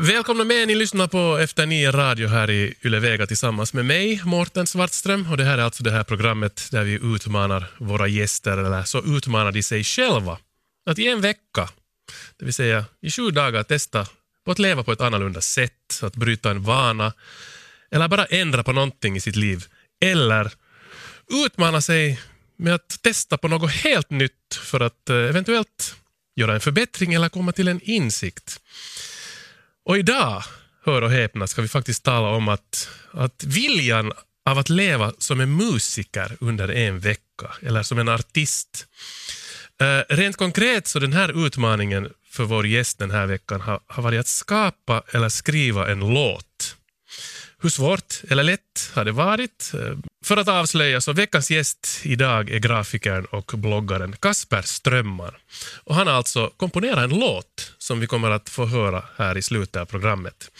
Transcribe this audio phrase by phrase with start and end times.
[0.00, 4.22] Välkomna med, ni lyssnar på Efter nio radio här i Yle Vega tillsammans med mig,
[4.24, 5.30] Mårten Svartström.
[5.30, 9.16] Och det här är alltså det här programmet där vi utmanar våra gäster, eller så
[9.16, 10.38] utmanar de sig själva.
[10.90, 11.68] Att i en vecka,
[12.38, 14.06] det vill säga i sju dagar, testa
[14.44, 17.12] på att leva på ett annorlunda sätt, att bryta en vana,
[17.90, 19.64] eller bara ändra på någonting i sitt liv.
[20.00, 20.52] Eller
[21.46, 22.20] utmana sig
[22.56, 25.96] med att testa på något helt nytt för att eh, eventuellt
[26.36, 28.60] göra en förbättring eller komma till en insikt.
[29.88, 30.42] Och idag,
[30.84, 34.12] hör och häpna, ska vi faktiskt tala om att, att viljan
[34.44, 38.86] av att leva som en musiker under en vecka, eller som en artist.
[39.82, 44.02] Uh, rent konkret så den här utmaningen för vår gäst den här veckan har, har
[44.02, 46.76] varit att skapa eller skriva en låt.
[47.62, 49.72] Hur svårt eller lätt har det varit?
[50.24, 55.34] För att avslöja så veckans gäst idag är grafikern och bloggaren Kasper Strömman.
[55.84, 59.42] Och han har alltså komponerat en låt som vi kommer att få höra här i
[59.42, 60.50] slutet av programmet.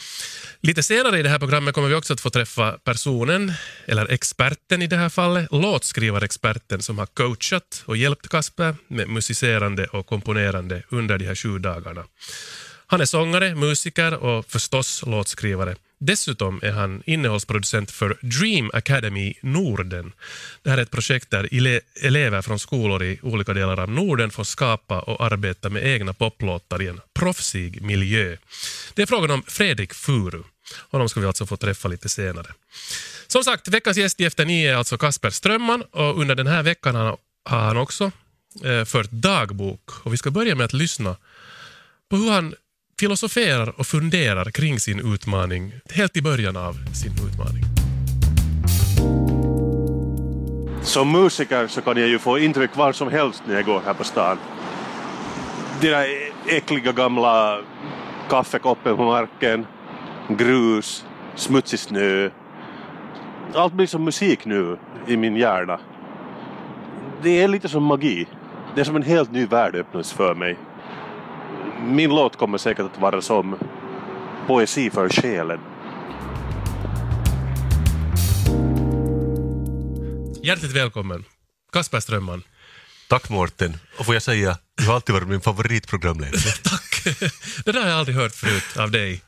[0.61, 3.53] Lite senare i det här programmet kommer vi också att få träffa personen,
[3.85, 9.85] eller experten i det här fallet, låtskrivarexperten som har coachat och hjälpt Kasper med musicerande
[9.85, 12.03] och komponerande under de här sju dagarna.
[12.87, 15.75] Han är sångare, musiker och förstås låtskrivare.
[16.01, 20.11] Dessutom är han innehållsproducent för Dream Academy Norden.
[20.61, 21.49] Det här är ett projekt där
[22.01, 26.81] elever från skolor i olika delar av Norden får skapa och arbeta med egna poplåtar
[26.81, 28.37] i en proffsig miljö.
[28.93, 30.43] Det är frågan om Fredrik Furu.
[30.91, 32.53] Honom ska vi alltså få träffa lite senare.
[33.27, 36.63] Som sagt, veckans gäst i Efter nio är alltså Kasper Strömman och under den här
[36.63, 37.17] veckan har
[37.59, 38.11] han också
[38.63, 40.05] eh, fört dagbok.
[40.05, 41.15] Och vi ska börja med att lyssna
[42.09, 42.55] på hur han
[42.99, 47.63] filosoferar och funderar kring sin utmaning helt i början av sin utmaning.
[50.83, 53.93] Som musiker så kan jag ju få intryck var som helst när jag går här
[53.93, 54.37] på stan.
[55.81, 56.07] De där
[56.47, 57.59] äckliga gamla
[58.29, 59.65] kaffekoppen på marken,
[60.29, 62.29] grus, smutsig snö.
[63.53, 65.79] Allt blir som musik nu i min hjärna.
[67.21, 68.27] Det är lite som magi.
[68.75, 70.57] Det är som en helt ny värld öppnas för mig
[71.95, 73.57] min låt kommer säkert att vara som
[74.47, 75.59] poesi för själen.
[80.43, 81.25] Hjärtligt välkommen,
[81.71, 82.43] Kasper Strömman.
[83.07, 83.77] Tack Mårten.
[83.97, 86.51] Och får jag säga, du har alltid varit min favoritprogramledare.
[86.63, 87.03] Tack!
[87.65, 89.21] Det där har jag aldrig hört förut av dig.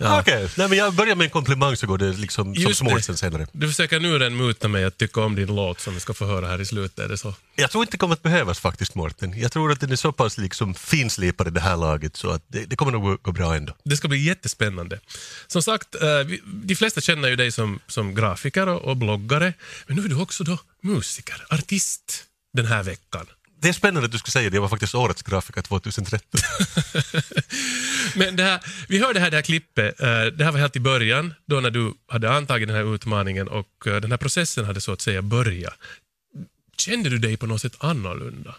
[0.00, 0.20] Ja.
[0.20, 0.76] Okej, okay.
[0.76, 3.46] jag börjar med en komplimang så går det liksom som sen senare.
[3.52, 6.26] Du försöker nu den muta mig att tycka om din låt som vi ska få
[6.26, 7.34] höra här i slutet, är det så?
[7.56, 9.40] Jag tror inte det kommer att behövas faktiskt Mårten.
[9.40, 12.42] Jag tror att den är så pass liksom finslipad i det här laget så att
[12.48, 13.72] det, det kommer nog gå bra ändå.
[13.84, 15.00] Det ska bli jättespännande.
[15.46, 19.52] Som sagt, eh, de flesta känner ju dig som, som grafiker och bloggare,
[19.86, 23.26] men nu är du också då musiker, artist den här veckan
[23.60, 26.40] det är spännande att du skulle säga det, jag var faktiskt årets grafiker 2013.
[28.14, 30.80] Men det här, vi hörde här det här klippet, eh, det här var helt i
[30.80, 34.80] början, då när du hade antagit den här utmaningen och eh, den här processen hade
[34.80, 35.74] så att säga börjat.
[36.76, 38.54] Kände du dig på något sätt annorlunda?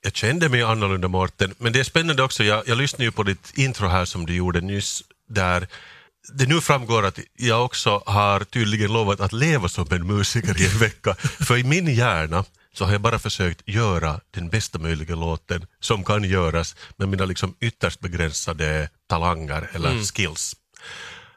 [0.00, 3.22] Jag kände mig annorlunda Mårten, men det är spännande också, jag, jag lyssnade ju på
[3.22, 5.66] ditt intro här som du gjorde nyss, där
[6.32, 10.66] det nu framgår att jag också har tydligen lovat att leva som en musiker i
[10.66, 11.14] en vecka.
[11.14, 12.44] För i min hjärna
[12.78, 17.24] så har jag bara försökt göra den bästa möjliga låten som kan göras med mina
[17.24, 20.04] liksom ytterst begränsade talanger eller mm.
[20.04, 20.56] skills.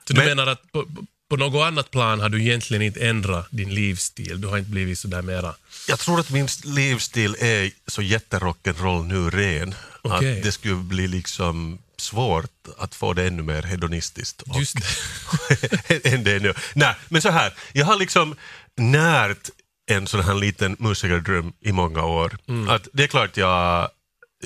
[0.08, 0.86] Så Men, du menar att på,
[1.30, 4.42] på något annat plan har du egentligen inte ändrat din livsstil?
[4.42, 5.56] Du har inte blivit sådär mera...
[5.88, 9.76] Jag tror att min livsstil är så jätterock'n'roll nu ren.
[10.02, 10.38] Okay.
[10.38, 14.44] Att det skulle bli liksom svårt att få det ännu mer hedonistiskt.
[14.56, 16.06] Just det.
[16.14, 16.54] än det är nu.
[16.74, 18.36] Nej, men så här, jag har liksom
[18.76, 19.50] närt
[19.94, 22.38] en sån här liten musikerdröm i många år.
[22.48, 22.70] Mm.
[22.70, 23.90] Att det är klart jag,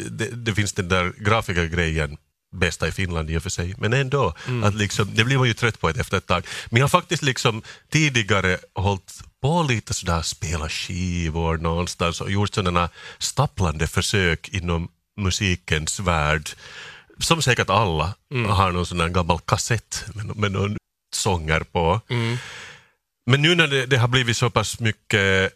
[0.10, 2.18] det, det finns den där grafikergrejen
[2.56, 4.64] bästa i Finland i och för sig, men ändå, mm.
[4.64, 6.48] att liksom, det blir man ju trött på efter ett tag.
[6.70, 12.54] Men jag har faktiskt liksom tidigare hållit på lite sådär, spela skivor någonstans och gjort
[12.54, 12.90] sådana
[13.20, 16.50] stapplande försök inom musikens värld.
[17.20, 18.52] Som säkert alla mm.
[18.52, 20.78] har någon sån där gammal kassett med, med någon
[21.16, 22.02] sånger på.
[22.10, 22.38] Mm.
[23.26, 25.54] Men nu när det, det, har blivit så pass mycket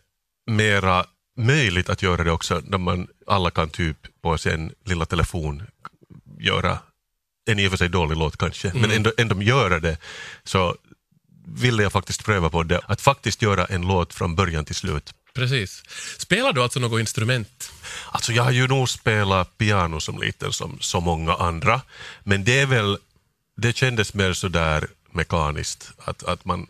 [0.51, 1.05] mera
[1.37, 5.63] möjligt att göra det också, när man alla kan typ på sin lilla telefon
[6.39, 6.79] göra
[7.49, 8.81] en i och för sig dålig låt kanske, mm.
[8.81, 9.97] men ändå, ändå göra det,
[10.43, 10.75] så
[11.45, 15.13] ville jag faktiskt pröva på det, att faktiskt göra en låt från början till slut.
[15.33, 15.83] Precis.
[16.17, 17.71] Spelar du alltså något instrument?
[18.11, 21.81] Alltså jag har ju nog spelat piano som liten som så många andra,
[22.23, 22.97] men det är väl,
[23.57, 26.67] det kändes mer sådär mekaniskt, att, att man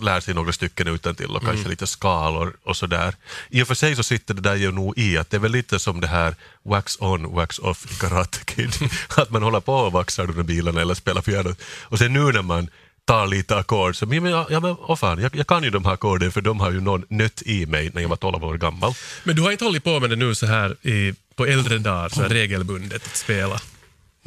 [0.00, 3.14] lär sig några stycken utan till och kanske lite skalor och sådär.
[3.50, 5.52] I och för sig så sitter det där ju nog i att det är väl
[5.52, 8.72] lite som det här wax on, wax off i Karate Kid.
[9.16, 11.54] att man håller på och vaxar de där bilarna eller spelar piano.
[11.82, 12.68] Och sen nu när man
[13.04, 15.84] tar lite ackord så men, ja, ja, men åh fan, jag, jag kan ju de
[15.84, 18.58] här ackorden för de har ju någon nött i mig när jag var 12 år
[18.58, 18.94] gammal.
[19.24, 22.08] Men du har inte hållit på med det nu så här i, på äldre dagar,
[22.08, 23.60] så här regelbundet att spela?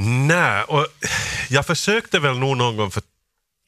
[0.03, 0.88] Nej, och
[1.50, 3.01] jag försökte väl nog någon gång för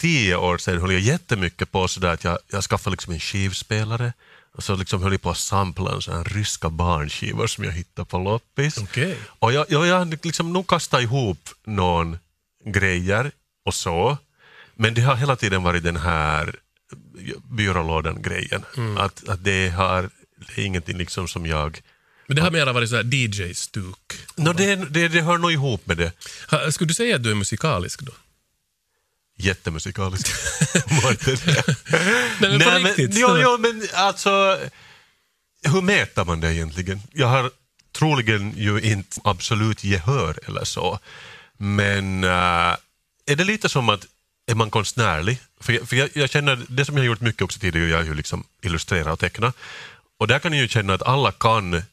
[0.03, 4.13] tio år sedan höll jag jättemycket på sådär att jag, jag skaffade liksom en skivspelare
[4.55, 8.17] och så liksom höll jag på att sampla en ryska barnskivor som jag hittade på
[8.17, 8.77] loppis.
[8.77, 9.17] Okej.
[9.25, 12.17] Och jag, jag, jag liksom nog kastat ihop någon
[12.65, 13.31] grejer
[13.65, 14.17] och så,
[14.75, 16.55] men det har hela tiden varit den här
[17.51, 18.63] byrålådan-grejen.
[18.97, 20.09] Att, att det, har,
[20.47, 21.81] det är ingenting liksom som jag...
[22.27, 24.13] Men det har mera varit så DJ-stuk.
[24.35, 26.11] No, det, det, det hör nog ihop med det.
[26.71, 28.11] Skulle du säga att du är musikalisk då?
[31.25, 31.67] Det.
[32.39, 33.09] Nej, men på Nej, riktigt.
[33.09, 34.59] men, jo, jo, men alltså,
[35.63, 37.01] hur mäter man det egentligen?
[37.13, 37.51] Jag har
[37.91, 40.99] troligen ju inte absolut gehör eller så,
[41.57, 42.75] men äh,
[43.25, 44.05] är det lite som att
[44.51, 45.39] är man konstnärlig?
[45.59, 47.99] För, jag, för jag, jag känner, det som jag har gjort mycket också tidigare, jag
[47.99, 49.53] är ju liksom illustrera och teckna,
[50.19, 51.83] och där kan jag ju känna att alla kan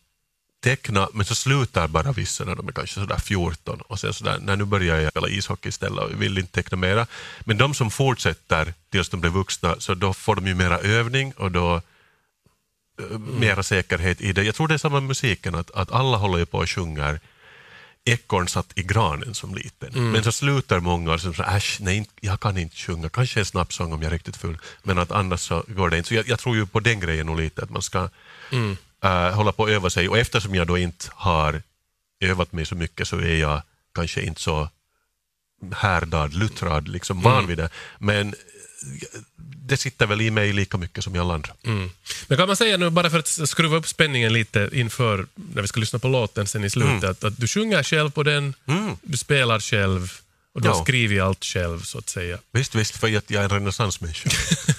[0.61, 4.39] teckna, men så slutar bara vissa när de är kanske sådär 14 och sen sådär,
[4.43, 7.07] när nu börjar jag spela ishockey istället och vill inte teckna mera.
[7.41, 11.33] Men de som fortsätter tills de blir vuxna, så då får de ju mera övning
[11.33, 11.75] och då
[13.01, 14.45] eh, mera säkerhet i det.
[14.45, 17.21] Jag tror det är samma med musiken, att, att alla håller ju på och sjunger
[18.05, 20.13] Ekorn satt i granen som liten.
[20.13, 23.09] Men så slutar många och säger äsch, nej, jag kan inte sjunga.
[23.09, 24.59] Kanske en snabbsång om jag är riktigt full.
[24.83, 26.09] Men att annars så går det inte.
[26.09, 28.09] Så jag, jag tror ju på den grejen nog lite, att man ska
[29.05, 30.09] äh, hålla på att öva sig.
[30.09, 31.63] Och eftersom jag då inte har
[32.21, 33.63] övat mig så mycket så är jag
[33.95, 34.69] kanske inte så
[35.73, 37.69] härdad, luttrad, liksom van vid det.
[37.99, 41.53] Men eh, det sitter väl i mig lika mycket som i alla andra.
[41.63, 41.91] Mm.
[42.29, 45.69] Men kan man säga nu, bara för att skruva upp spänningen lite inför när vi
[45.69, 48.55] ska lyssna på låten sen i slutet, att, att du sjunger själv på den,
[49.03, 50.13] du spelar själv
[50.55, 50.83] och du har Ja.
[50.83, 52.39] skrivit allt själv så att säga.
[52.53, 54.31] Visst, visst, för jag är en renässansmänniska.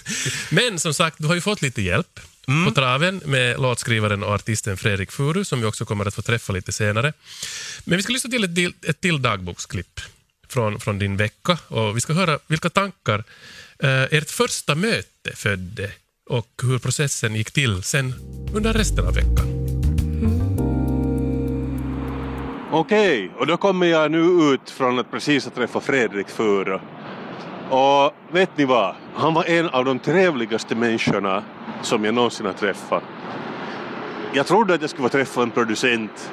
[0.49, 4.77] Men som sagt, du har ju fått lite hjälp på traven med låtskrivaren och artisten
[4.77, 7.13] Fredrik Furu som vi också kommer att få träffa lite senare.
[7.83, 9.99] Men vi ska lyssna till ett, till, ett till dagboksklipp
[10.47, 13.23] från, från din vecka och vi ska höra vilka tankar
[13.79, 15.91] eh, ert första möte födde
[16.29, 18.13] och hur processen gick till sen
[18.53, 19.47] under resten av veckan.
[22.73, 26.79] Okej, och då kommer jag nu ut från att precis ha träffat Fredrik Furu.
[27.69, 28.95] Och vet ni vad?
[29.15, 31.43] Han var en av de trevligaste människorna
[31.81, 33.03] som jag någonsin har träffat.
[34.33, 36.31] Jag trodde att jag skulle få träffa en producent,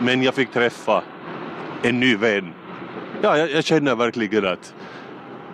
[0.00, 1.02] men jag fick träffa
[1.82, 2.52] en ny vän.
[3.22, 4.74] Ja, jag, jag känner verkligen att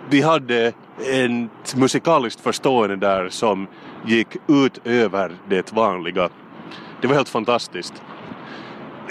[0.09, 0.73] vi hade
[1.11, 3.67] ett musikaliskt förstående där som
[4.05, 6.29] gick utöver det vanliga.
[7.01, 8.03] Det var helt fantastiskt.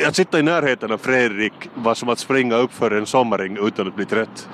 [0.07, 3.89] Att sitta i närheten av Fredrik var som att springa upp för en sommaräng utan
[3.89, 4.49] att bli trött.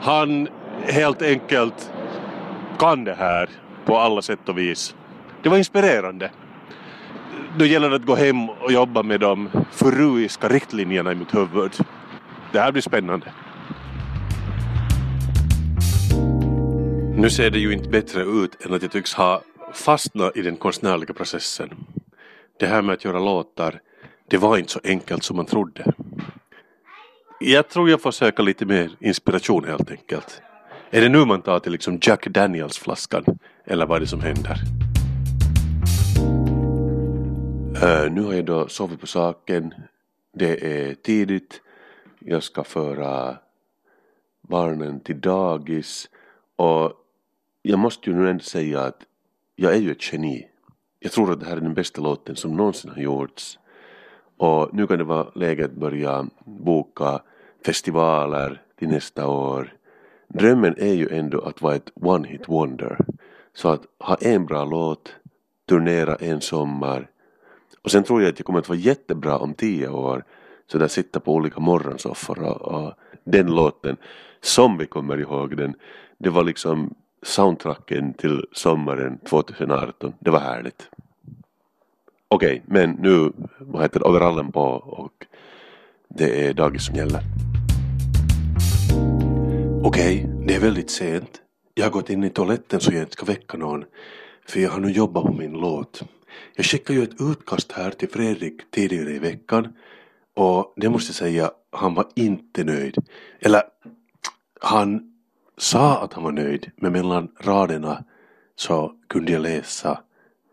[0.00, 0.48] Han
[0.82, 1.90] helt enkelt
[2.78, 3.48] kan det här
[3.84, 4.94] på alla sätt och vis.
[5.42, 6.30] Det var inspirerande.
[7.58, 11.72] Då gäller det att gå hem och jobba med de furuiska riktlinjerna i mitt huvud.
[12.52, 13.32] Det här blir spännande.
[17.16, 19.42] Nu ser det ju inte bättre ut än att jag tycks ha
[19.74, 21.70] fastnat i den konstnärliga processen.
[22.58, 23.80] Det här med att göra låtar,
[24.30, 25.92] det var inte så enkelt som man trodde.
[27.40, 30.42] Jag tror jag får söka lite mer inspiration helt enkelt.
[30.90, 33.24] Är det nu man tar till liksom Jack Daniels-flaskan?
[33.64, 34.58] Eller vad är det som händer?
[37.82, 39.74] Uh, nu har jag då sovit på saken.
[40.32, 41.60] Det är tidigt.
[42.18, 43.36] Jag ska föra
[44.40, 46.08] barnen till dagis.
[46.56, 46.92] Och
[47.62, 48.98] jag måste ju nu ändå säga att
[49.56, 50.46] jag är ju ett geni.
[51.00, 53.58] Jag tror att det här är den bästa låten som någonsin har gjorts.
[54.36, 57.22] Och nu kan det vara läge att börja boka
[57.66, 59.72] festivaler till nästa år.
[60.28, 62.98] Drömmen är ju ändå att vara ett one hit wonder.
[63.54, 65.14] Så att ha en bra låt,
[65.68, 67.08] turnera en sommar
[67.82, 70.24] och sen tror jag att jag kommer att vara jättebra om tio år.
[70.66, 72.92] Så där sitta på olika morgonsoffor och, och
[73.24, 73.96] den låten,
[74.40, 75.74] som vi kommer ihåg den,
[76.18, 80.12] det var liksom soundtracken till sommaren 2018.
[80.18, 80.90] Det var härligt.
[82.28, 85.26] Okej, men nu, vad heter det, overallen på och
[86.08, 87.20] det är dagis som gäller.
[89.84, 91.42] Okej, det är väldigt sent.
[91.74, 93.84] Jag har gått in i toaletten så jag inte ska väcka någon.
[94.46, 96.02] För jag har nu jobbat på min låt.
[96.56, 99.72] Jag skickade ju ett utkast här till Fredrik tidigare i veckan.
[100.34, 102.96] Och det måste jag säga, han var inte nöjd.
[103.40, 103.62] Eller,
[104.60, 105.12] han
[105.56, 108.04] sa att han var nöjd, men mellan raderna
[108.56, 110.00] så kunde jag läsa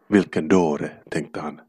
[0.08, 1.62] vilken dåre, tänkte han.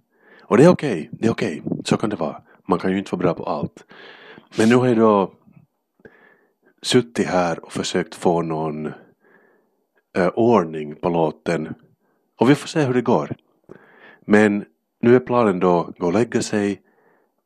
[0.43, 2.43] Och det är okej, det är okej, så kan det vara.
[2.69, 3.85] Man kan ju inte vara bra på allt.
[4.59, 5.33] Men nu har jag då
[6.83, 8.93] suttit här och försökt få någon
[10.17, 11.75] eh, ordning på låten
[12.41, 13.37] och vi får se hur det går.
[14.21, 14.65] Men
[15.01, 16.83] nu är planen då att gå och lägga sig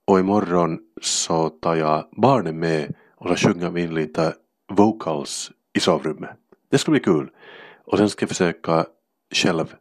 [0.06, 4.34] och imorgon så tar jag barnen med och så sjunger vi in lite
[4.72, 6.30] vocals i sovrummet.
[6.70, 7.30] Det ska bli kul.
[7.84, 8.86] Och sen ska jag försöka
[9.34, 9.74] själv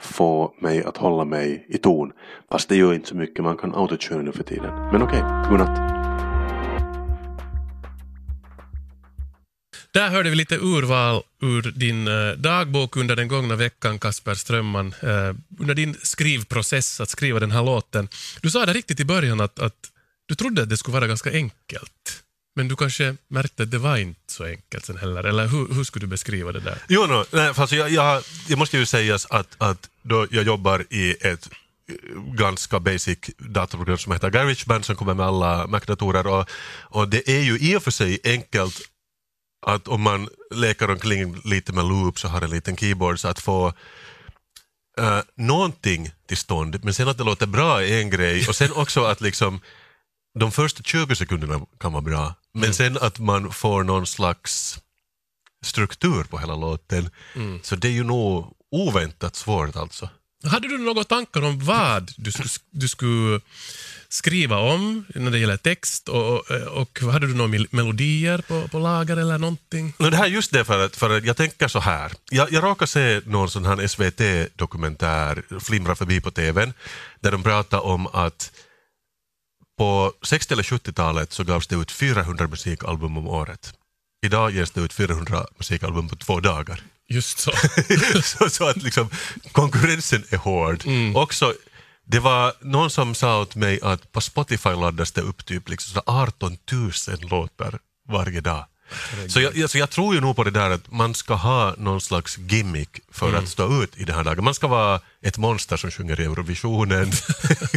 [0.00, 2.12] få mig att hålla mig i ton.
[2.50, 4.74] Fast det gör inte så mycket, man kan autotune nu för tiden.
[4.92, 5.97] Men okej, okay, godnatt.
[9.92, 14.94] Där hörde vi lite urval ur din eh, dagbok under den gångna veckan, Kasper Strömman.
[15.02, 18.08] Eh, under din skrivprocess att skriva den här låten.
[18.40, 19.90] Du sa det riktigt i början att, att
[20.26, 22.22] du trodde att det skulle vara ganska enkelt.
[22.56, 25.84] Men du kanske märkte att det var inte så enkelt sen heller, eller hur, hur
[25.84, 26.78] skulle du beskriva det där?
[26.88, 30.84] Jo, no, nej, fast jag, jag, jag måste ju säga att, att då jag jobbar
[30.90, 31.48] i ett
[31.88, 37.28] eh, ganska basic datorprogram som heter Garageband som kommer med alla Mac-datorer och, och det
[37.28, 38.80] är ju i och för sig enkelt
[39.66, 43.40] att om man leker omkring lite med loops och har en liten keyboard så att
[43.40, 43.66] få
[45.00, 48.72] uh, någonting till stånd men sen att det låter bra är en grej och sen
[48.72, 49.60] också att liksom
[50.38, 52.74] de första 20 sekunderna kan vara bra men mm.
[52.74, 54.80] sen att man får någon slags
[55.64, 57.60] struktur på hela låten mm.
[57.62, 60.08] så det är ju nog oväntat svårt alltså.
[60.44, 63.40] Hade du några tankar om vad du skulle, du skulle
[64.08, 69.16] skriva om när det gäller text och, och hade du några melodier på, på lager
[69.16, 69.92] eller någonting?
[69.98, 72.12] No, det här är just det för att, för att jag tänker så här.
[72.30, 76.72] Jag, jag råkade se någon sån här SVT-dokumentär flimra förbi på TVn
[77.20, 78.52] där de pratar om att
[79.78, 83.74] på 60 eller 70-talet så gavs det ut 400 musikalbum om året.
[84.26, 86.82] Idag ges det ut 400 musikalbum på två dagar.
[87.08, 87.52] Just så.
[88.22, 89.10] så, så, att liksom,
[89.52, 90.82] konkurrensen är hård.
[90.86, 91.16] Mm.
[91.16, 91.54] Också
[92.06, 96.02] det var någon som sa åt mig att på Spotify laddas det upp typ liksom
[96.06, 96.90] 18 000
[97.30, 98.66] låtar varje dag.
[99.28, 102.00] Så jag, så jag tror ju nog på det där att man ska ha någon
[102.00, 103.44] slags gimmick för mm.
[103.44, 104.44] att stå ut i den här dagen.
[104.44, 107.12] Man ska vara ett monster som sjunger i Eurovisionen.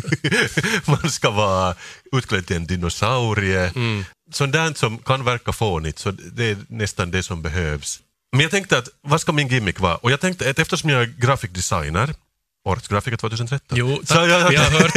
[0.85, 1.75] man ska vara
[2.11, 3.71] utklädd till en dinosaurie.
[3.75, 4.05] Mm.
[4.33, 7.99] Sånt där som kan verka fånigt, så det är nästan det som behövs.
[8.31, 9.95] Men jag tänkte att vad ska min gimmick vara?
[9.95, 12.13] Och jag tänkte att eftersom jag är grafikdesigner
[12.63, 13.77] Årets grafiker 2013.
[13.77, 14.29] Jo, tack.
[14.29, 14.93] Jag, vi har hört.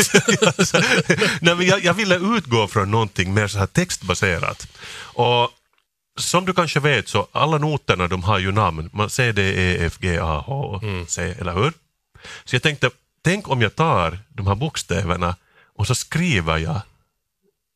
[1.42, 4.68] nej, men jag, jag ville utgå från någonting mer så här textbaserat.
[4.98, 5.50] Och
[6.18, 8.90] som du kanske vet så alla noterna de har ju namn.
[8.92, 11.06] Man C, D, E, F, G, A, H, mm.
[11.06, 11.72] C, eller hur?
[12.44, 12.90] Så jag tänkte,
[13.22, 15.36] tänk om jag tar de här bokstäverna
[15.76, 16.80] och så skriver jag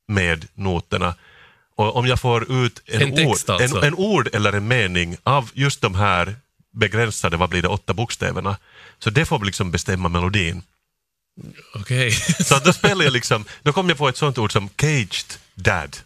[0.08, 1.14] med noterna.
[1.78, 3.78] Och om jag får ut en, en, ord, alltså.
[3.78, 6.37] en, en ord eller en mening av just de här
[6.73, 8.56] begränsade, vad blir det, åtta bokstäverna.
[8.99, 10.62] Så det får liksom bestämma melodin.
[11.75, 12.06] Okej.
[12.08, 12.11] Okay.
[12.44, 15.97] så då spelar jag liksom, då kom jag på ett sånt ord som caged dad.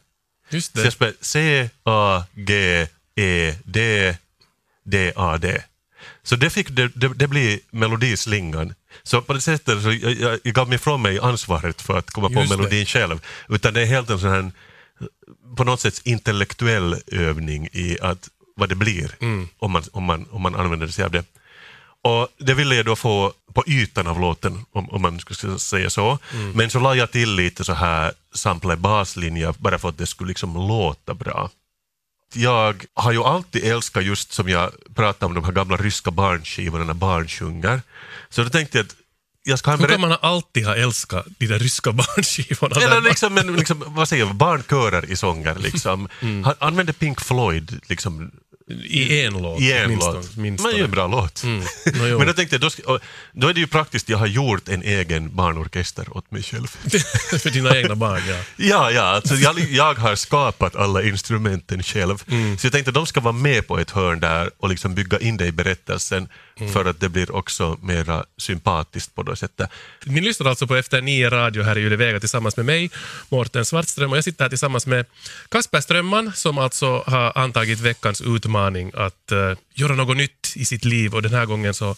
[0.50, 0.80] Just det.
[0.80, 2.86] Så jag spelar C-A-G-E-D
[4.84, 5.62] D-A-D.
[6.22, 8.74] Så det, fick, det, det, det blir melodislingan.
[9.02, 12.10] Så på det sättet så jag, jag, jag gav mig ifrån mig ansvaret för att
[12.10, 12.86] komma Just på melodin det.
[12.86, 13.20] själv.
[13.48, 14.52] Utan det är helt en sån här
[15.56, 19.48] på något sätt intellektuell övning i att vad det blir mm.
[19.58, 21.24] om, man, om, man, om man använder sig av det.
[22.04, 25.90] Och det ville jag då få på ytan av låten, om, om man skulle säga
[25.90, 26.18] så.
[26.34, 26.52] Mm.
[26.52, 30.28] Men så la jag till lite så här sample baslinjer bara för att det skulle
[30.28, 31.50] liksom låta bra.
[32.34, 36.84] Jag har ju alltid älskat just som jag pratade om de här gamla ryska barnskivorna
[36.84, 37.82] när barn sjunger.
[38.28, 38.96] Så då tänkte jag att
[39.44, 42.80] jag ska Hur kan man alltid ha älskat de där ryska barnskivorna?
[42.80, 45.54] Eller liksom, men, liksom, vad säger jag, barnkörer i sånger.
[45.54, 46.08] Liksom.
[46.22, 46.44] Mm.
[46.44, 48.30] Han använde Pink Floyd liksom,
[48.84, 49.60] i en låt.
[49.60, 50.36] I en minst, låt.
[50.36, 51.42] Minst Men ju en bra låt.
[51.42, 51.58] Mm.
[51.58, 51.64] No,
[52.18, 52.98] Men då tänkte jag, då,
[53.32, 56.66] då är det ju praktiskt, jag har gjort en egen barnorkester åt mig själv.
[57.42, 58.36] För dina egna barn, ja.
[58.56, 62.24] ja, ja alltså jag, jag har skapat alla instrumenten själv.
[62.28, 62.58] Mm.
[62.58, 65.18] Så jag tänkte att de ska vara med på ett hörn där och liksom bygga
[65.18, 66.28] in det i berättelsen
[66.62, 66.72] mm.
[66.72, 69.70] för att det blir också mera sympatiskt på det sättet.
[70.04, 72.90] Ni lyssnar alltså på Efter nio radio här i Yle Vega tillsammans med mig,
[73.28, 75.06] Mårten Svartström, och jag sitter här tillsammans med
[75.48, 80.84] Kasper Strömman som alltså har antagit veckans utmaning att uh, göra något nytt i sitt
[80.84, 81.90] liv och den här gången så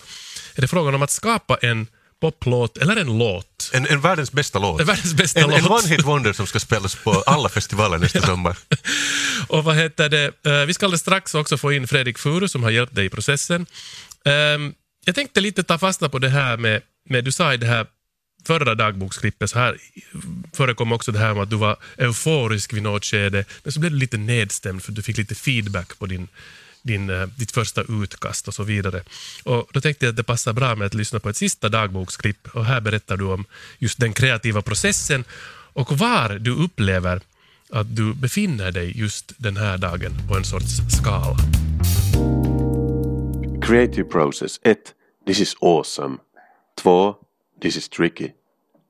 [0.55, 1.87] är det frågan om att skapa en
[2.21, 3.71] poplåt eller en låt.
[3.73, 4.81] En, en världens bästa låt.
[4.81, 5.59] En, världens bästa en, låt.
[5.59, 8.27] en one hit wonder som ska spelas på alla festivaler nästa ja.
[8.27, 8.57] sommar.
[9.49, 10.33] Och vad heter det?
[10.47, 13.09] Uh, vi ska alldeles strax också få in Fredrik Furu som har hjälpt dig i
[13.09, 13.67] processen.
[14.25, 17.67] Um, jag tänkte lite ta fasta på det här med, med du sa i det
[17.67, 17.87] här
[18.47, 19.77] förra dagboksklippet så här
[20.53, 23.93] förekom också det här med att du var euforisk vid något skede, men så blev
[23.93, 26.29] du lite nedstämd för du fick lite feedback på din,
[26.83, 29.03] din, eh, ditt första utkast och så vidare.
[29.45, 32.49] Och då tänkte jag att det passar bra med att lyssna på ett sista dagboksklipp
[32.49, 33.45] och här berättar du om
[33.79, 35.25] just den kreativa processen
[35.73, 37.21] och var du upplever
[37.71, 41.37] att du befinner dig just den här dagen på en sorts skala.
[43.65, 44.95] Creative process 1.
[45.25, 46.21] This is awesome.
[46.77, 47.17] 2.
[47.61, 48.35] This is tricky.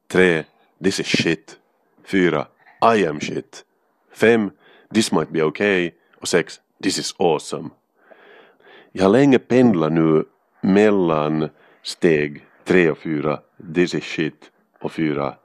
[0.09, 0.45] 3.
[0.81, 1.59] This is shit.
[2.03, 2.49] 4.
[2.83, 3.63] I am shit.
[4.11, 4.51] 5.
[4.93, 5.93] This might be okay.
[6.21, 6.61] Och 6.
[6.83, 7.71] This is awesome.
[8.93, 10.25] Jag har länge pendlat nu
[10.61, 11.49] mellan
[11.83, 13.41] steg 3 och 4.
[13.75, 14.51] This is shit.
[14.81, 15.37] Och 4.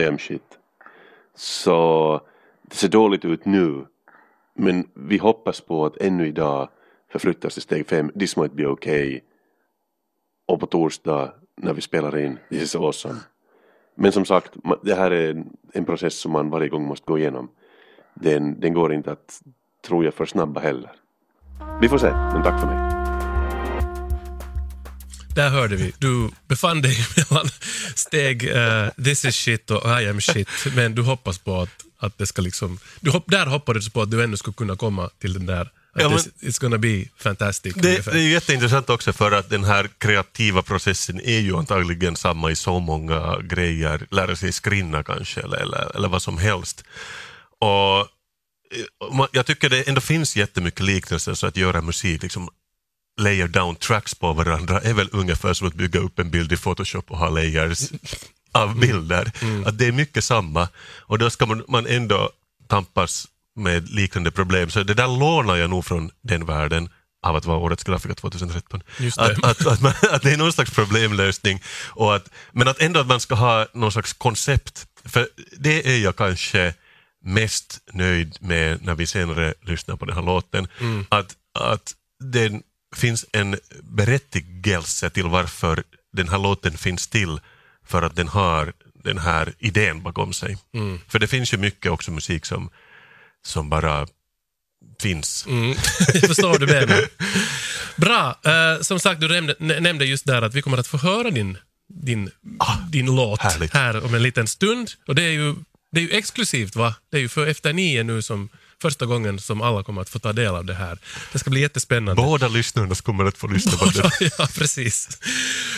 [0.00, 0.58] I am shit.
[1.34, 2.20] Så
[2.62, 3.86] det ser dåligt ut nu.
[4.54, 6.68] Men vi hoppas på att ännu idag
[7.12, 8.12] förflyttas till steg 5.
[8.18, 9.20] This might be okay.
[10.46, 13.20] Och på torsdag när vi spelar in This is awesome.
[13.96, 17.50] Men som sagt, det här är en, process som man varje gång måste gå igenom.
[18.14, 19.42] Den, den går inte att,
[19.86, 20.90] tror jag, för snabba heller.
[21.80, 22.96] Vi får se, men tack för mig.
[25.34, 25.92] Där hörde vi.
[25.98, 26.96] Du befann dig
[27.30, 27.46] mellan
[27.94, 32.18] steg uh, this is shit och I am shit, men du hoppas på att, att
[32.18, 32.78] det ska liksom...
[33.00, 35.70] Du hopp, där hoppades du på att du ännu skulle kunna komma till den där
[35.98, 37.74] Ja, men- it's gonna be fantastic.
[37.74, 38.12] Det, ungefär.
[38.12, 42.56] det är jätteintressant också för att den här kreativa processen är ju antagligen samma i
[42.56, 46.84] så många grejer, lära sig skrinna kanske eller, eller, eller vad som helst.
[47.58, 52.48] Och eh, jag tycker det ändå finns jättemycket liknelser så att göra musik, liksom
[53.20, 56.56] layer down tracks på varandra är väl ungefär som att bygga upp en bild i
[56.56, 57.90] Photoshop och ha layers
[58.52, 59.32] av bilder.
[59.66, 62.30] Att det är mycket samma och då ska man, man ändå
[62.68, 64.70] tampas med liknande problem.
[64.70, 66.88] Så det där lånar jag nog från den världen
[67.22, 68.82] av att vara årets grafiker 2013.
[68.98, 69.24] Just det.
[69.24, 71.62] Att, att, att, man, att det är någon slags problemlösning.
[71.88, 74.86] Och att, men att ändå att man ska ha någon slags koncept.
[75.04, 76.74] För det är jag kanske
[77.24, 80.68] mest nöjd med när vi senare lyssnar på den här låten.
[81.08, 81.94] Att, att
[82.32, 82.52] det
[82.96, 85.82] finns en berättigelse till varför
[86.12, 87.40] den här låten finns till.
[87.86, 88.72] För att den har
[89.04, 90.58] den här idén bakom sig.
[91.08, 92.70] För det finns ju mycket också musik som,
[93.46, 94.06] som bara
[95.00, 95.46] finns.
[95.48, 95.74] Mm.
[96.14, 97.04] Jag förstår vad du menar.
[97.96, 98.38] Bra.
[98.44, 101.30] Eh, som sagt, du nämnde, nä- nämnde just där att vi kommer att få höra
[101.30, 101.58] din,
[102.04, 102.30] din,
[102.90, 103.74] din låt härligt.
[103.74, 104.90] här om en liten stund.
[105.06, 105.54] Och det är ju,
[105.92, 106.94] det är ju exklusivt, va?
[107.10, 108.48] Det är ju för efter nio nu som
[108.82, 110.98] första gången som alla kommer att få ta del av det här.
[111.32, 112.22] Det ska bli jättespännande.
[112.22, 114.10] Båda lyssnarna kommer att få lyssna på det.
[114.38, 115.08] ja, precis.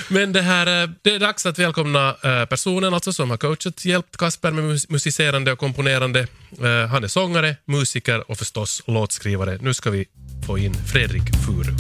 [0.09, 3.85] Men det, här, eh, det är dags att välkomna eh, personen alltså som har coachat,
[3.85, 6.21] hjälpt Kasper med mus- musicerande och komponerande.
[6.63, 9.59] Eh, Han är sångare, musiker och förstås låtskrivare.
[9.61, 10.07] Nu ska vi
[10.47, 11.75] få in Fredrik Furu.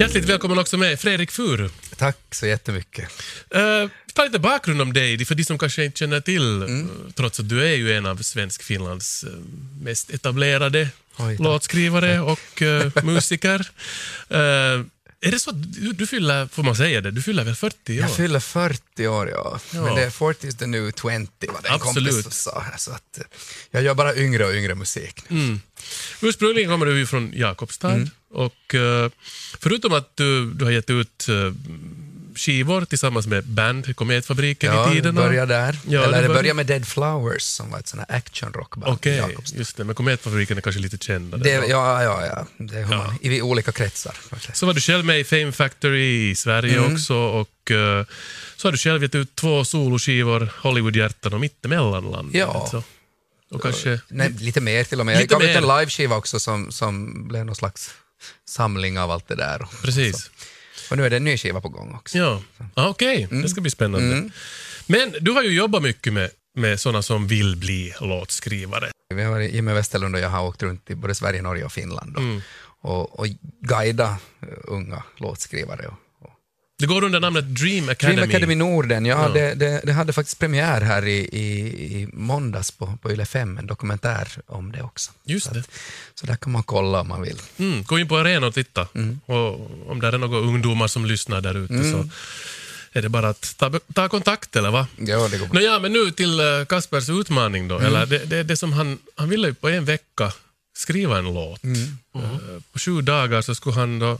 [0.00, 1.68] Hjärtligt välkommen också med Fredrik Furu.
[1.96, 3.08] Tack så jättemycket.
[3.56, 6.68] Uh, tar lite bakgrund om dig, för de som kanske inte känner till, eh,
[7.14, 9.30] trots att du är ju en av svensk-Finlands eh,
[9.82, 13.70] mest etablerade Oj, låtskrivare och eh, musiker.
[14.28, 14.38] Eh,
[15.20, 17.92] är det så att du, du fyller, får man säga det, du fyller väl 40
[17.92, 18.00] år?
[18.00, 19.60] Jag fyller 40 år, ja.
[19.70, 19.82] Ja.
[19.82, 22.12] Men det är 40 is the new 20, var det en Absolut.
[22.12, 22.64] kompis sa.
[22.78, 23.18] Så att,
[23.70, 25.22] jag gör bara yngre och yngre musik.
[25.30, 25.60] Mm.
[26.22, 28.10] Ursprungligen kommer du ju från Jakobstad Mm.
[28.30, 28.74] och
[29.58, 31.26] förutom att du, du har gett ut
[32.36, 35.20] skivor tillsammans med band, Kometfabriken Ja, i tiderna.
[35.20, 35.78] börjar där.
[35.88, 38.94] Ja, Eller det börjar med Dead Flowers som var ett sånt här action-rockband.
[38.94, 39.58] Okej, Jakobstad.
[39.58, 39.84] just det.
[39.84, 41.40] Men Kometfabriken är kanske lite kändare.
[41.42, 42.46] Det, ja, ja, ja.
[42.58, 44.14] Det är hur man, i olika kretsar.
[44.52, 46.92] Så var du själv med i Fame Factory i Sverige Mm.
[46.94, 48.04] också och eh,
[48.56, 52.30] så har du själv gett ut två soloskivor, Hollywoodhjärtan och Mittemellanland.
[52.34, 52.60] Ja.
[52.60, 52.82] Alltså.
[53.50, 54.00] Och kanske...
[54.08, 55.14] Nej, lite mer till och med.
[55.14, 57.90] Jag Lite gav ut en liveskiva också som, som blev någon slags
[58.48, 59.66] samling av allt det där.
[59.82, 60.30] Precis.
[60.90, 62.18] Och nu är det en ny skiva på gång också.
[62.18, 62.42] Ja,
[62.74, 63.22] ah, okej.
[63.30, 63.42] Mm.
[63.42, 64.30] Det ska bli spännande.
[64.86, 68.90] Men du har ju jobbat mycket med, med sådana som vill bli låtskrivare.
[69.14, 71.72] Vi har varit, Jimmy Westerlund och jag har åkt runt i både Sverige, Norge och
[71.72, 72.40] Finland och, Mm.
[72.80, 73.26] och, och
[73.60, 74.16] guida
[74.64, 75.86] unga låtskrivare.
[75.86, 75.94] Och.
[76.78, 78.16] Det går under namnet Dream Academy.
[78.16, 79.28] Dream Academy Norden, ja, Ja.
[79.28, 81.58] Det, det, det hade faktiskt premiär här i, i,
[82.00, 85.12] i måndags på, på Yle 5, en dokumentär om det också.
[85.24, 85.60] Just så, det.
[85.60, 85.70] att,
[86.14, 87.40] så där kan man kolla om man vill.
[87.56, 88.88] Mm, gå in på arenan och titta.
[88.94, 89.20] Mm.
[89.26, 92.08] Och om det är några ungdomar som lyssnar där ute så
[92.92, 94.86] är det bara att ta, ta kontakt, eller va?
[94.96, 95.60] Ja, det går bra.
[95.60, 97.78] Nå ja, men nu till eh, Kaspers utmaning då.
[97.78, 100.32] Eller det, det, det som han, han ville ju på en vecka
[100.76, 101.64] skriva en låt.
[101.64, 102.20] Eh,
[102.72, 104.18] På sju dagar så skulle han då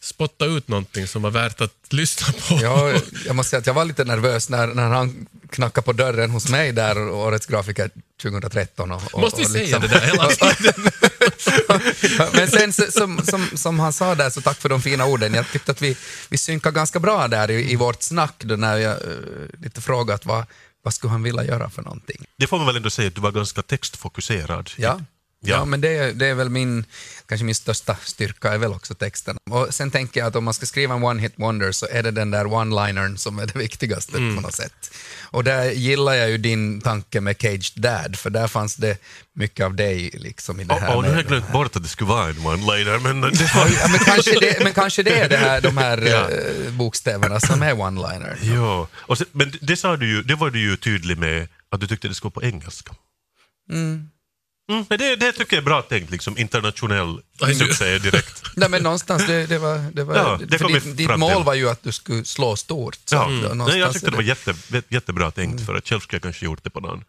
[0.00, 2.58] spotta ut någonting som var värt att lyssna på.
[2.62, 2.92] Ja,
[3.26, 6.48] jag måste säga att jag var lite nervös när, när han knackade på dörren hos
[6.48, 7.90] mig där, Årets grafiker
[8.22, 8.90] 2013.
[8.92, 10.92] Och, och, Måste vi och säga liksom- det där hela tiden?
[12.32, 15.34] Men sen som, som, som han sa där, så tack för de fina orden.
[15.34, 15.96] Jag tyckte att vi,
[16.28, 20.26] vi synkar ganska bra där i, i vårt snack då när jag uh, lite frågat
[20.26, 20.44] vad,
[20.82, 22.24] vad skulle han vilja göra för någonting.
[22.36, 24.70] Det får man väl ändå säga att du var ganska textfokuserad.
[24.76, 25.00] Ja.
[25.46, 25.64] Ja, Ja.
[25.64, 26.84] men det, är- det är väl min,
[27.28, 29.36] kanske min största styrka är väl också texten.
[29.50, 32.10] Och sen tänker jag att om man ska skriva en one-hit wonder så är det
[32.10, 34.90] den där one-linern som är det viktigaste på något sätt.
[35.30, 38.98] Och där gillar jag ju din tanke med Caged Dad, för där fanns det
[39.34, 40.96] mycket av dig liksom i det här.
[40.96, 43.22] Och nu har jag glömt bort att det skulle vara en one-liner, men.
[43.22, 46.30] Ja, men, kanske det, men kanske det är det här, de här Ja.
[46.30, 48.36] eh, bokstäverna som är one-liner.
[48.54, 51.80] Ja, och sen, men det, sa du ju, det var du ju tydlig med att
[51.80, 52.94] du tyckte det skulle vara på engelska.
[53.72, 54.08] Mm.
[54.68, 57.20] Men det, det tycker jag är bra tänkt, liksom internationell
[57.58, 58.42] succé direkt.
[58.56, 61.54] Nej, men någonstans, det, det var, det var, Ja, det för ditt, ditt mål var
[61.54, 62.98] ju att du skulle slå stort.
[63.04, 63.46] Så Ja.
[63.50, 64.54] att Nej, jag tyckte det var jätte,
[64.88, 67.04] jättebra tänkt, för att själv skulle jag kanske gjort det på någon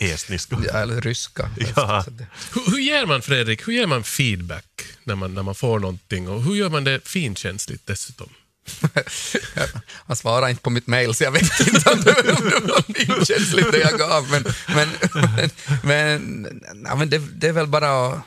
[0.00, 0.56] estniska.
[0.66, 1.50] Ja, eller ryska.
[1.76, 2.04] Ja.
[2.54, 6.28] Hur, hur ger man, Fredrik, hur ger man feedback när man, när man får någonting
[6.28, 8.28] och hur gör man det finkänsligt dessutom?
[10.06, 12.94] Han svarade inte på mitt mail, så jag vet inte om det, om det var
[12.94, 14.30] finkänsligt det jag gav.
[14.30, 15.50] Men, men, men,
[15.82, 18.22] men, ja, men det, det är väl bara att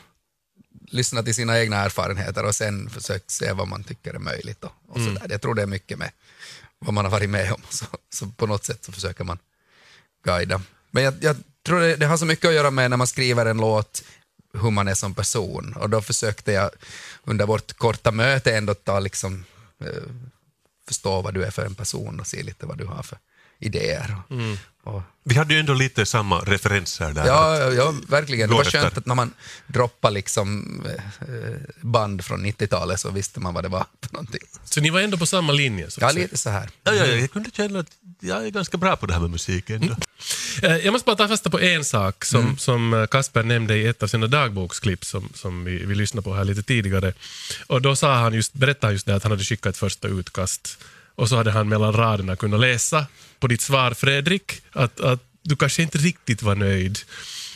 [0.91, 4.63] lyssna till sina egna erfarenheter och sen försöka se vad man tycker är möjligt.
[4.63, 5.17] Och, och Mm.
[5.29, 6.11] Jag tror det är mycket med
[6.79, 7.61] vad man har varit med om.
[7.69, 9.37] Så, så på något sätt så försöker man
[10.25, 10.61] guida.
[10.91, 13.45] Men jag, jag tror det, det har så mycket att göra med när man skriver
[13.45, 14.03] en låt,
[14.53, 15.73] hur man är som person.
[15.73, 16.69] Och då försökte jag
[17.23, 19.45] under vårt korta möte ändå ta liksom,
[19.79, 20.03] Eh,
[20.87, 23.17] förstå vad du är för en person och se lite vad du har för
[23.59, 24.15] idéer.
[24.83, 27.25] Och, och, Vi hade ju ändå lite samma referenser där.
[27.27, 28.49] ja, ja, verkligen.
[28.49, 29.33] Det var skönt att när man
[29.67, 31.03] droppade liksom, eh,
[31.81, 34.41] band från 90-talet så visste man vad det var för någonting.
[34.65, 35.91] Så ni var ändå på samma linje?
[35.91, 36.69] Så Ja, lite så här.
[36.83, 37.87] Ja, ja, jag kunde känna att
[38.19, 39.95] jag är ganska bra på det här med musik ändå.
[40.63, 42.57] Eh, Jag måste bara ta fasta på en sak som, Mm.
[42.57, 46.33] som eh, Kasper nämnde i ett av sina dagboksklipp som, som vi, vi lyssnade på
[46.33, 47.13] här lite tidigare.
[47.67, 50.07] Och då sa han just, berättade han just det att han hade skickat ett första
[50.07, 50.77] utkast
[51.19, 53.05] och så hade han mellan raderna kunnat läsa
[53.39, 56.99] på ditt svar Fredrik att, att du kanske inte riktigt var nöjd.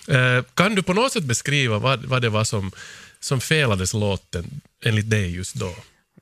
[0.07, 2.71] Eh, kan du på något sätt beskriva vad, vad det var som,
[3.19, 5.75] som felades låten enligt dig just då?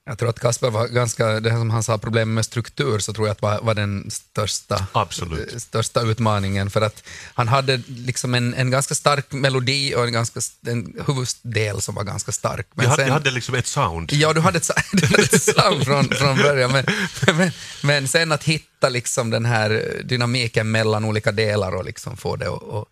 [0.05, 3.27] Jag tror att Kasper var ganska, det som han sa, problem med struktur, så tror
[3.27, 5.53] jag att var, var den största, Absolut.
[5.53, 6.69] eh, största utmaningen.
[6.69, 11.81] För att han hade liksom en, en ganska stark melodi och en, ganska, en huvuddel
[11.81, 12.67] som var ganska stark.
[12.73, 14.13] Men Jag hade, sen- jag hade liksom ett sound.
[14.13, 16.85] Ja, du hade ett, du hade ett sound från, från början, men,
[17.37, 17.51] men,
[17.83, 22.49] men sen att hitta liksom den här dynamiken mellan olika delar och liksom få det
[22.49, 22.85] att och,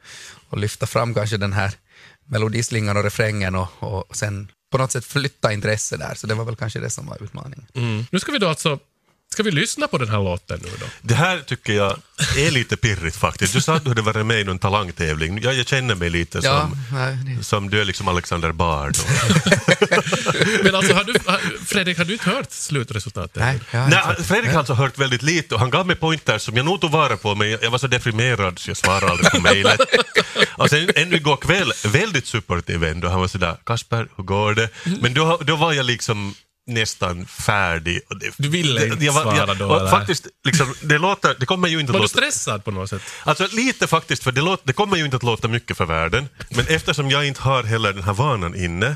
[0.49, 1.71] och lyfta fram kanske den här
[2.29, 6.45] melodislingan och refrängen och, och sen på något sätt flytta intresse där, så det var
[6.45, 7.65] väl kanske det som var utmaningen.
[7.73, 8.05] Mm.
[8.11, 8.79] Nu ska vi då alltså
[9.33, 10.85] Ska vi lyssna på den här låten nu då?
[11.01, 11.97] Det här tycker jag
[12.37, 13.53] är lite pirrigt faktiskt.
[13.53, 15.41] Du sa att du hade varit med i någon talangtävling.
[15.41, 18.95] Jag, jag känner mig lite Ja, som, nej, det, som du är liksom Alexander Bard.
[20.63, 21.13] Men alltså, har du,
[21.65, 23.35] Fredrik, har du inte hört slutresultatet?
[23.35, 26.65] nej, Nej, Fredrik har alltså hört väldigt lite och han gav mig pointers som jag
[26.65, 29.39] nog tog vara på men jag jag var så deprimerad så jag svarade aldrig på
[29.41, 29.79] mejlet.
[30.57, 34.69] Och sen ännu igår kväll, väldigt supportiv ändå, han var sådär Kasper, hur går det?
[35.01, 36.35] Men då, då var jag liksom
[36.69, 38.01] nästan färdig.
[38.37, 39.91] Du ville inte jag var- svara jag, då, eller?
[39.91, 42.31] Faktiskt, liksom, det, låter, det kommer ju inte Var att du låta...
[42.31, 43.01] stressad på något sätt?
[43.23, 46.29] Alltså lite faktiskt, för det, låter, det kommer ju inte att låta mycket för världen.
[46.49, 48.95] Men eftersom jag inte har heller den här vanan inne,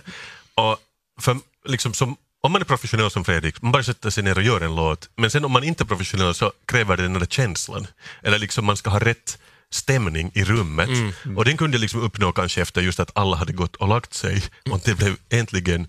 [0.56, 0.78] och
[1.22, 4.44] för, liksom, som, om man är professionell som Fredrik, man bara sätter sig ner och
[4.44, 5.10] gör en låt.
[5.16, 7.88] Men sen om man inte är professionell så kräver det den där känslan.
[8.24, 9.38] Eller liksom man ska ha rätt
[9.72, 10.90] stämning i rummet.
[11.38, 14.14] Och den kunde jag liksom uppnå kanske efter just att alla hade gått och lagt
[14.14, 15.88] sig och det blev äntligen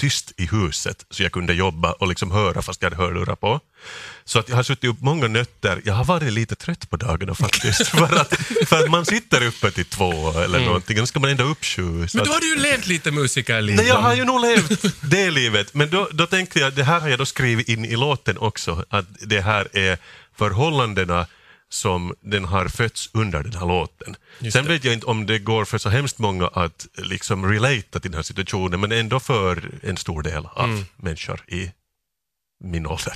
[0.00, 3.60] tyst i huset så jag kunde jobba och liksom höra fast jag hade hörlurar på.
[4.24, 5.82] Så att jag har suttit upp många nötter.
[5.84, 7.86] Jag har varit lite trött på dagarna faktiskt.
[7.98, 8.34] för, att,
[8.68, 11.64] för att man sitter uppe till två eller någonting och då ska man ändå upp
[11.64, 12.06] sju.
[12.14, 13.76] Men då har du ju levt lite musikerliv.
[13.76, 17.00] Nej, jag har ju nog levt det livet, men då, då tänkte jag, det här
[17.00, 19.98] har jag då skrivit in i låten också, att det här är
[20.36, 21.26] förhållandena
[21.74, 24.16] som den har fötts under den här låten.
[24.52, 28.10] Sen vet jag inte om det går för så hemskt många att liksom relata till
[28.10, 31.70] den här situationen, men ändå för en stor del av människor i
[32.64, 33.14] min ålder.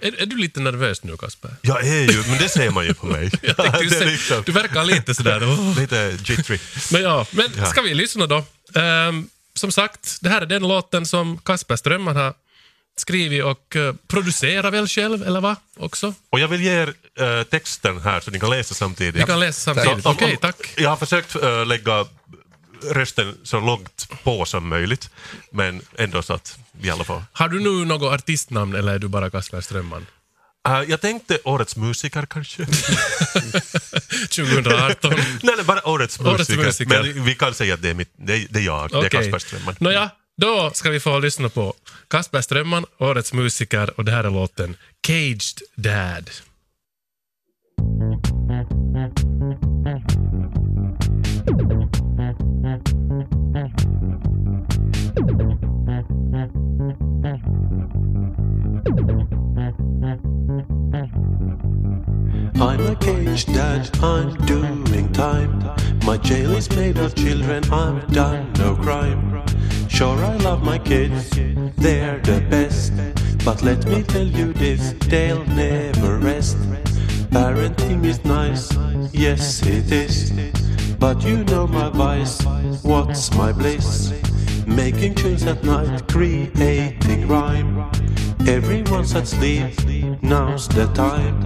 [0.00, 1.50] Är, är du lite nervös nu, Kasper?
[1.62, 3.30] Jag är ju, men det ser man ju på mig.
[3.42, 5.40] Jag tänkte ju Det är se- liksom, Du verkar lite sådär...
[5.80, 6.58] lite jittery.
[6.92, 8.44] Men ja, men ska vi lyssna då?
[8.74, 12.34] Ehm, som sagt, det här är den låten som Kasper Strömman har
[12.96, 15.56] skrivit och uh, producerat väl själv, eller vad?
[15.76, 16.14] Också?
[16.30, 19.14] Och jag vill ge er eh, texten här så ni kan läsa samtidigt.
[19.14, 20.06] Vi kan läsa samtidigt.
[20.06, 20.74] Okej, om- tack.
[20.76, 22.06] Jag har försökt äh, lägga
[22.90, 25.10] rösten så långt på som möjligt,
[25.52, 27.22] men ändå så att vi alla får...
[27.32, 30.06] Har du nu något artistnamn eller är du bara Kasper Strömman?
[30.68, 32.66] Eh, jag tänkte årets musiker kanske.
[34.28, 35.10] 2018.
[35.42, 36.34] nej, nej, bara årets musiker.
[36.34, 37.02] Årets musiker.
[37.02, 39.08] Men vi kan säga att det är, mitt, det är, det är jag, det är.
[39.08, 39.76] Kasper Strömman.
[39.78, 41.74] Nåja, då ska vi få lyssna på
[42.08, 46.30] Kasper Strömman, årets musiker, och det här är låten Caged Dad.
[62.60, 65.58] I'm a caged dad, I'm doing time.
[66.04, 69.42] My jail is made of children, I've done no crime.
[69.88, 71.30] Sure, I love my kids,
[71.76, 72.92] they're the best.
[73.42, 76.58] But let me tell you this, they'll never rest.
[77.30, 78.70] Parenting is nice,
[79.14, 80.30] yes it is.
[80.98, 82.44] But you know my vice,
[82.82, 84.12] what's my bliss?
[84.66, 87.90] Making tunes at night, creating rhyme.
[88.46, 89.74] Everyone's at sleep,
[90.22, 91.38] now's the time.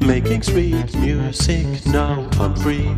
[0.00, 2.88] Making sweet music, now I'm free.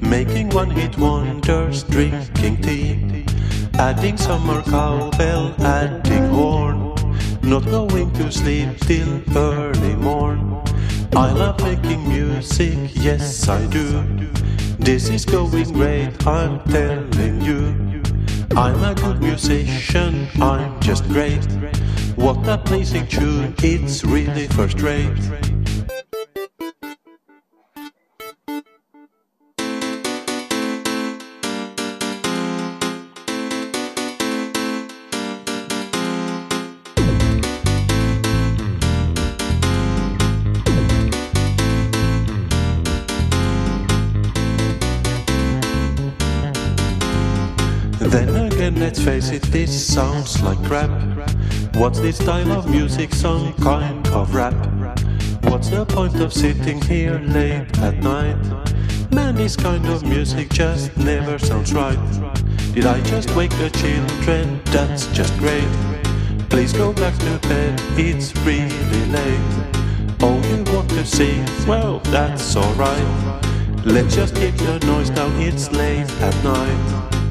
[0.00, 3.24] Making one hit wonders, drinking tea.
[3.74, 6.94] Adding summer cowbell, adding horn.
[7.42, 10.51] Not going to sleep till early morn.
[11.14, 14.02] I love making music, yes I do.
[14.78, 18.02] This is going great, I'm telling you.
[18.56, 21.44] I'm a good musician, I'm just great.
[22.16, 25.51] What a pleasing tune, it's really first rate.
[49.52, 50.90] This sounds like crap.
[51.74, 53.14] What's this style of music?
[53.14, 54.54] Some kind of rap.
[55.44, 58.38] What's the point of sitting here late at night?
[59.12, 61.98] Man, this kind of music just never sounds right.
[62.72, 64.62] Did I just wake the children?
[64.72, 65.68] That's just great.
[66.48, 69.52] Please go back to bed, it's really late.
[70.20, 71.44] Oh, you want to sing?
[71.68, 73.44] Well, that's alright.
[73.84, 77.21] Let's just keep the noise down, it's late at night.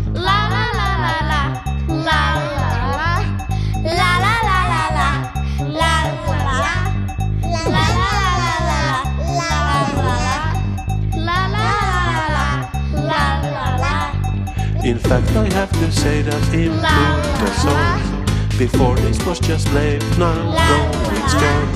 [14.92, 16.84] In fact, I have to say that improved
[17.40, 18.60] the song.
[18.60, 20.36] Before this was just late, now
[20.68, 21.70] going strong.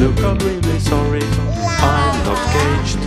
[0.00, 2.98] Look, I'm really sorry, I'm not caged.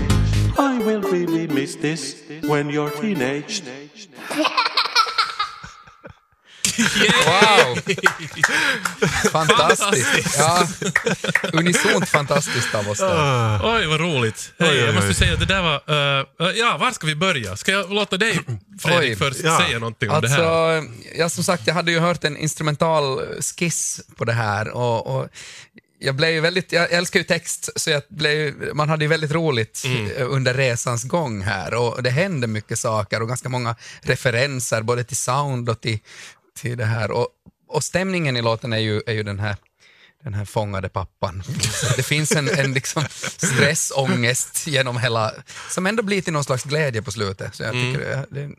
[0.58, 3.70] I will really miss this when you're teenaged.
[6.78, 7.78] Wow!
[9.32, 10.38] Fantastiskt.
[10.38, 10.68] Ja,
[11.54, 12.98] unisont fantastiskt av oss.
[13.00, 13.76] Där.
[13.76, 14.52] Oj, vad roligt.
[14.60, 15.76] Hej, Oj, oj, jag måste säga att det där var...
[16.50, 17.58] eh, ja, var ska vi börja?
[17.58, 18.40] Ska jag låta dig,
[18.82, 19.58] Fredrik, Oj, först ja.
[19.66, 20.84] säga någonting om det Alltså, här?
[21.18, 25.28] ja, som sagt, jag hade ju hört en instrumental skiss på det här och, och
[26.00, 29.82] jag blev väldigt, jag älskar ju text, så jag blev, man hade ju väldigt roligt
[29.86, 30.12] Mm.
[30.18, 35.18] under resans gång här och det hände mycket saker och ganska många referenser både till
[35.18, 36.00] sound och till,
[36.56, 37.12] till det här.
[37.12, 37.28] Och,
[37.68, 39.56] och stämningen i låten är ju, är ju den här
[40.24, 41.44] den här fångade pappan.
[41.96, 45.32] Det finns en, en liksom stressångest genom hela,
[45.70, 47.56] som ändå blir till någon slags glädje på slutet.
[47.56, 48.56] Så jag tycker det, det,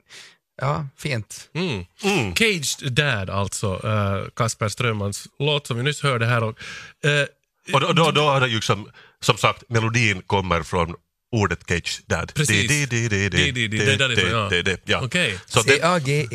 [0.61, 1.49] ja, fint.
[1.55, 2.35] Mm.
[2.35, 3.75] Caged Dad, alltså.
[3.75, 6.45] Uh, Kasper Strömmans låt som vi nyss hörde här.
[6.45, 6.59] Och,
[7.05, 7.27] eh,
[7.73, 10.95] Och då, då, då har det ju som, som sagt, melodin kommer från
[11.37, 12.35] ordet cage dad.
[12.35, 12.69] Precis.
[12.69, 12.89] Det, är
[13.99, 14.49] därifrån, ja.
[14.51, 15.01] det, det, ja.
[15.05, 15.39] Okej.
[15.47, 16.31] C-A-G-E-D-D-A-D-A-D,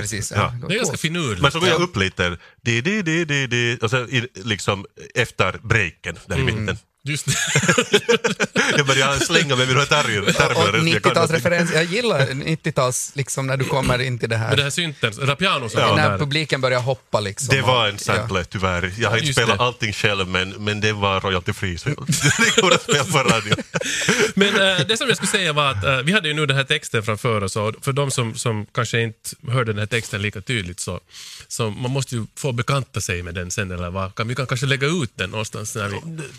[0.00, 0.32] precis.
[0.36, 0.54] Ja.
[0.68, 1.42] Det är ganska finurligt.
[1.42, 5.60] men så går jag upp lite, det, det, det, det, det, och så liksom efter
[5.62, 6.78] breaken där i mitten.
[7.06, 7.32] Just det.
[8.88, 10.32] Jag börjar slänga med mina termer.
[10.32, 14.38] termer Och jag kan 90-talsreferens, jag gillar 90-tals, liksom när du kommer in till det
[14.38, 15.96] Med det här, här synten, eller piano som Ja.
[15.96, 16.18] när där.
[16.18, 17.56] publiken börjar hoppa liksom.
[17.56, 18.92] Det var en sample tyvärr.
[18.98, 19.64] Jag har inte Just spelat det.
[19.64, 21.88] allting själv men, men det var royalty-free så
[22.54, 23.54] det går att spela på radio.
[24.34, 26.56] Men eh, det som jag skulle säga var att eh, vi hade ju nu den
[26.56, 30.22] här texten framför oss och för de som, som kanske inte hörde den här texten
[30.22, 31.00] lika tydligt så,
[31.48, 34.14] så man måste ju få bekanta sig med den sen eller vad.
[34.14, 35.96] Kan, vi kan kanske lägga ut den någonstans när vi...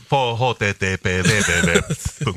[0.10, 2.35] På http www.com.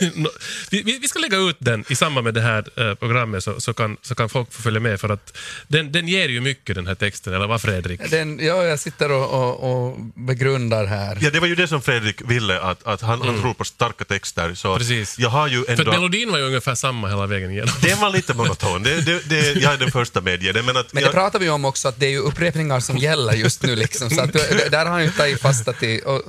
[0.14, 0.28] No,
[0.70, 3.60] vi, vi vi ska lägga ut den i samband med det här eh, programmet så,
[3.60, 6.74] så, kan, så kan folk få följa med för att den, den ger ju mycket
[6.74, 8.10] den här texten, eller vad Fredrik?
[8.10, 11.18] Den, ja, jag sitter och, och, och begrundar här.
[11.20, 14.04] Ja, det var ju det som Fredrik ville, att, att han, han tror på starka
[14.04, 14.54] texter.
[14.54, 14.78] Så Mm.
[14.78, 15.18] Precis.
[15.18, 15.82] jag har ju För ändå...
[15.90, 17.74] att melodin var ju ungefär samma hela vägen igenom.
[17.82, 20.62] Den var lite monoton, det, det, det, jag är den första med det.
[20.62, 22.96] Men, att Men det jag, pratar vi om också, att det är ju upprepningar som
[22.98, 23.76] gäller just nu.
[23.76, 24.32] Liksom, så att,
[24.70, 26.00] där har han ju tagit fasta till.
[26.00, 26.22] Och,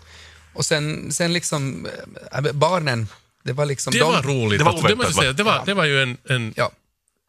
[0.53, 1.87] och sen, sen liksom,
[2.31, 3.07] äh, barnen,
[3.43, 3.93] det var liksom...
[3.93, 4.59] Det de, var roligt.
[4.59, 6.71] det var Alltså, det, måste oväntat, säga, det, var, det var ju en, en, Ja.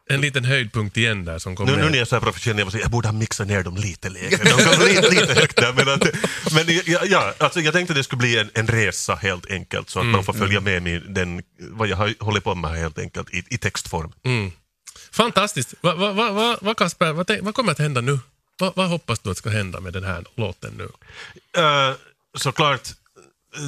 [0.09, 2.69] en liten höjdpunkt igen där som kom nu, nu när jag är så här professionell,
[2.73, 4.43] jag, jag borde ha mixat ner dem lite lägre.
[4.43, 5.73] De kom lite, lite högt där.
[5.73, 6.03] Men, att,
[6.53, 9.89] men ja, ja, alltså jag tänkte att det skulle bli en, en resa helt enkelt,
[9.89, 13.33] så att man får följa med mig den, vad jag hållit på med helt enkelt
[13.33, 14.11] i, i textform.
[15.11, 15.73] Fantastiskt.
[15.81, 18.19] Vad va, va, va, va, Kasper, vad, vad kommer att hända nu?
[18.59, 20.83] Vad vad hoppas du att ska hända med den här låten nu?
[20.83, 21.95] Uh,
[22.37, 22.93] såklart, eh,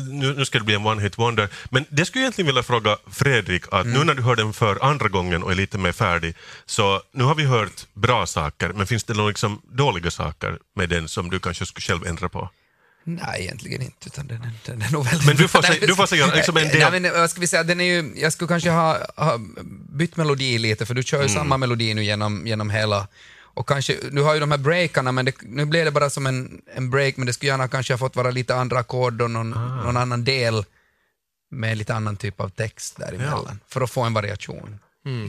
[0.10, 2.64] nu, nu ska det bli en one hit wonder, men det skulle jag egentligen vilja
[2.64, 5.92] fråga Fredrik, att nu när du hör den för andra gången och är lite mer
[5.92, 10.58] färdig, så nu har vi hört bra saker, men finns det några liksom dåliga saker
[10.76, 12.50] med den som du kanske skulle själv ändra på?
[13.04, 14.08] Nej, egentligen inte.
[14.08, 16.68] Utan den, den är nog väldigt Men du får säga- du får säga liksom en
[16.68, 19.38] del- Nej, men, vad ska vi säga, den är ju, jag skulle kanske ha, ha
[19.90, 21.36] bytt melodi lite, för du kör ju Mm.
[21.36, 23.08] samma melodi nu genom, genom hela...
[23.58, 26.28] Och kanske, nu har ju de här breakarna, men det, nu blev det bara som
[26.28, 29.32] en, en break, men det skulle gärna kanske ha fått vara lite andra ackord och
[29.32, 29.84] någon, Ah.
[29.84, 30.66] någon annan del
[31.52, 34.80] med lite annan typ av text däremellan, för att få en variation.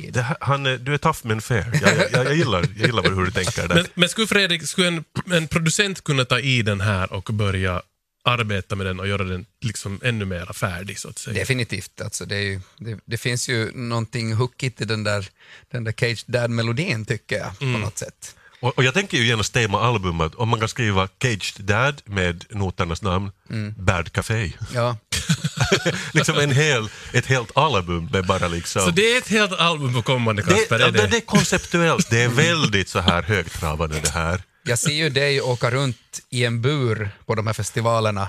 [0.05, 0.27] i det.
[0.41, 1.71] Han, du är tough men fair.
[1.83, 3.75] Jag, jag, jag, gillar, jag gillar hur du tänker där.
[3.75, 7.83] Men, men skulle Fredrik, skulle en, en producent kunna ta i den här och börja
[8.29, 11.35] arbeta med den och göra den liksom ännu mer färdig så att säga?
[11.41, 12.01] Definitivt.
[12.01, 15.29] Alltså det, är ju, det, det finns ju någonting hookigt i den där,
[15.73, 17.75] den där Cage Dad-melodin tycker jag, Mm.
[17.75, 18.35] på något sätt.
[18.61, 22.45] Och, och jag tänker ju genast tema albumet, om man kan skriva Caged Dad med
[22.51, 23.31] noternas namn,
[23.77, 24.53] Bad Café.
[24.75, 24.97] Ja.
[26.13, 28.83] liksom en hel, ett helt album med bara liksom...
[28.83, 30.79] Så det är ett helt album på kommande Kasper?
[30.79, 31.07] det, det?
[31.07, 34.43] det är konceptuellt, det är väldigt så här högtravande det här.
[34.69, 38.29] Jag ser ju dig åka runt i en bur på de här festivalerna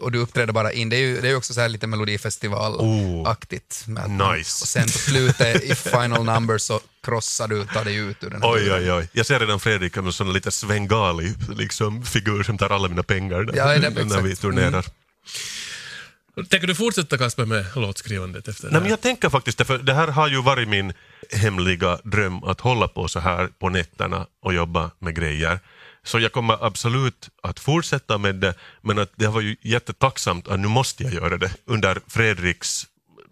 [0.00, 0.88] och du uppträder bara in.
[0.88, 3.84] Det är ju, det är ju också så här lite melodifestivalaktigt.
[3.86, 4.62] man- Nice.
[4.62, 8.42] Och sen på slutet i final number så krossar du, tar dig ut ur den
[8.42, 8.82] här Oj, buren.
[8.82, 9.08] oj, oj.
[9.12, 13.02] Jag ser redan Fredrik som en sån lite svengali liksom, figur som tar alla mina
[13.02, 14.24] pengar där, Ja, det är när exakt.
[14.24, 14.86] vi turnerar.
[16.50, 18.80] Tänker du fortsätta Kasper med låtskrivandet efter det Nej, här?
[18.80, 20.92] men jag tänker faktiskt det, för det här har ju varit min
[21.32, 25.60] hemliga dröm att hålla på så här på nätterna och jobba med grejer.
[26.04, 30.60] Så jag kommer absolut att fortsätta med det, men att det var ju jättetacksamt att
[30.60, 32.86] nu måste jag göra det under Fredriks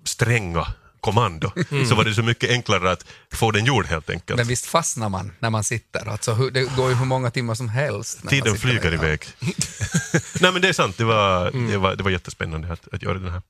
[0.04, 0.66] stränga
[1.00, 1.52] kommando.
[1.88, 4.36] Så var det så mycket enklare att få den gjord helt enkelt.
[4.36, 6.08] Men visst fastnar man när man sitter?
[6.08, 8.28] Alltså, det går ju hur många timmar som helst.
[8.28, 8.92] Tiden flyger där.
[8.92, 9.20] iväg.
[10.40, 13.18] Nej men det är sant, det var, det var, det var jättespännande att, att göra
[13.18, 13.42] den här.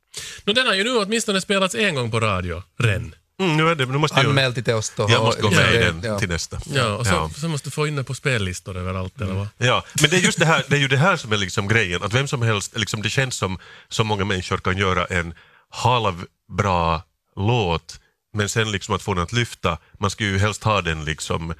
[0.44, 3.14] Nå, den har ju nu åtminstone spelats en gång på radio, Ren.
[3.40, 5.06] Mm, nu, är det, nu måste jag, Anmäl till Teosto.
[5.10, 6.18] jag måste gå med i den ja.
[6.18, 6.60] till nästa.
[6.66, 7.30] Ja, och så, Ja.
[7.36, 9.48] så måste du få in den på spellistor överallt eller vad?
[9.58, 11.68] Ja, men det är just det här, det är ju det här som är liksom
[11.68, 15.34] grejen, att vem som helst, liksom det känns som så många människor kan göra en
[15.70, 17.02] halvbra
[17.36, 18.00] låt,
[18.34, 21.54] men sen liksom att få den att lyfta, man ska ju helst ha den liksom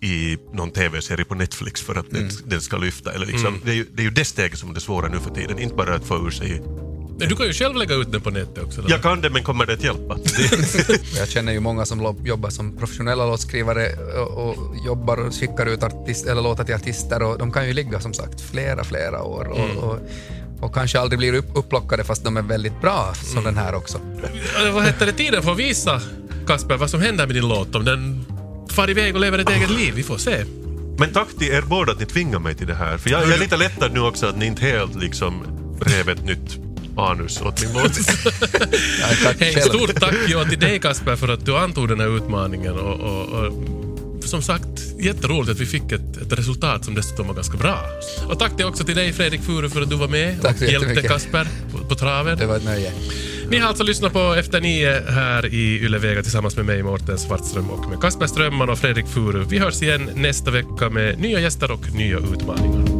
[0.00, 3.12] i någon tv-serie på Netflix för att den, den ska lyfta.
[3.12, 5.20] Eller liksom, det, är ju, det är ju det steget som är det svåra nu
[5.20, 6.62] för tiden, inte bara att få ur sig.
[7.18, 8.82] Men Du kan ju själv lägga ut den på nätet också.
[8.82, 8.90] Då.
[8.90, 10.18] Jag kan det, men kommer det att hjälpa?
[11.18, 13.92] Jag känner ju många som jobbar som professionella låtskrivare
[14.24, 18.00] och, jobbar och skickar ut artist, eller låtar till artister och de kan ju ligga
[18.00, 19.98] som sagt flera, flera år och, och,
[20.60, 23.98] och kanske aldrig blir upp, upplockade fast de är väldigt bra som den här också.
[24.66, 25.12] Eh, Vad heter det?
[25.12, 26.00] Tiden får visa,
[26.46, 27.74] Kasper, vad som händer med din låt.
[27.74, 28.24] Om den
[28.70, 29.92] far iväg och lever ett eget liv.
[29.96, 30.44] Vi får se.
[30.98, 33.32] men tack till er båda att ni tvingar mig till det här, för jag, jag
[33.32, 35.42] är lite lättad nu också att ni inte helt liksom
[35.80, 36.58] rev ett nytt
[36.96, 37.70] anus åt min
[39.40, 39.60] Hej, själv.
[39.60, 42.72] stort tack ja, till dig Kasper för att du antog den här utmaningen.
[42.72, 43.52] Och, och, och,
[44.24, 47.78] som sagt, jätteroligt att vi fick ett, ett resultat som dessutom var ganska bra.
[48.28, 50.68] Och tack till också till dig Fredrik Furu för att du var med Tack och
[50.68, 51.02] hjälpte.
[51.02, 52.38] Kasper på, på traven.
[52.38, 52.92] Det var ett nöje.
[53.48, 57.18] Ni har alltså lyssnat på Efter nio här i Yle Vega tillsammans med mig, Mårten
[57.18, 59.44] Svartström och med Kasper Strömman och Fredrik Furu.
[59.48, 62.93] Vi hörs igen nästa vecka med nya gäster och nya utmaningar.